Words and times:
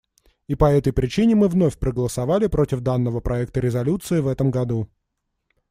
И 0.47 0.55
по 0.55 0.65
этой 0.65 0.93
причине 0.93 1.35
мы 1.35 1.47
вновь 1.47 1.77
проголосовали 1.77 2.47
против 2.47 2.79
данного 2.79 3.19
проекта 3.19 3.59
резолюции 3.59 4.19
в 4.19 4.25
этом 4.29 4.49
году. 4.49 4.89